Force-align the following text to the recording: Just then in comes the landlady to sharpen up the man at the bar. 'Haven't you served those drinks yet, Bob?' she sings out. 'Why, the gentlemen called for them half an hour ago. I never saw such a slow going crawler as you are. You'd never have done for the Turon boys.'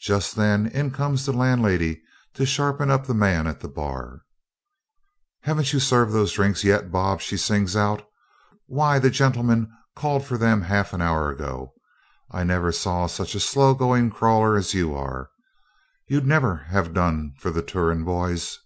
Just 0.00 0.34
then 0.34 0.64
in 0.66 0.92
comes 0.92 1.26
the 1.26 1.32
landlady 1.34 2.00
to 2.32 2.46
sharpen 2.46 2.90
up 2.90 3.06
the 3.06 3.12
man 3.12 3.46
at 3.46 3.60
the 3.60 3.68
bar. 3.68 4.22
'Haven't 5.42 5.74
you 5.74 5.78
served 5.78 6.10
those 6.10 6.32
drinks 6.32 6.64
yet, 6.64 6.90
Bob?' 6.90 7.20
she 7.20 7.36
sings 7.36 7.76
out. 7.76 8.02
'Why, 8.64 8.98
the 8.98 9.10
gentlemen 9.10 9.70
called 9.94 10.24
for 10.26 10.38
them 10.38 10.62
half 10.62 10.94
an 10.94 11.02
hour 11.02 11.28
ago. 11.30 11.74
I 12.30 12.44
never 12.44 12.72
saw 12.72 13.08
such 13.08 13.34
a 13.34 13.40
slow 13.40 13.74
going 13.74 14.10
crawler 14.10 14.56
as 14.56 14.72
you 14.72 14.94
are. 14.94 15.28
You'd 16.06 16.26
never 16.26 16.56
have 16.70 16.94
done 16.94 17.34
for 17.38 17.50
the 17.50 17.62
Turon 17.62 18.06
boys.' 18.06 18.58